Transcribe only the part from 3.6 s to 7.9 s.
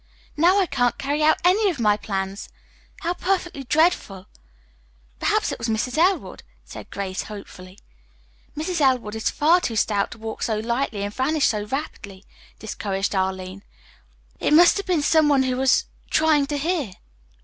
dreadful!" "Perhaps it was Mrs. Elwood," said Grace hopefully.